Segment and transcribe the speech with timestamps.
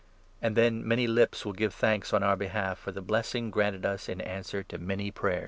[0.41, 3.51] And 1 1 then many lips will give thanks on our behalf for the blessing
[3.51, 5.39] granted us in answer to many prayers.